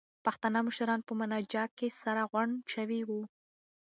پښتانه 0.25 0.59
مشران 0.67 0.99
په 1.07 1.13
مانجه 1.19 1.63
کې 1.77 1.87
سره 2.01 2.21
غونډ 2.31 2.53
شوي 2.73 3.01
وو. 3.07 3.21